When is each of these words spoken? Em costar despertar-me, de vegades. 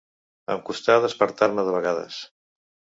Em 0.53 0.63
costar 0.69 0.97
despertar-me, 1.05 1.69
de 1.71 1.79
vegades. 1.79 2.21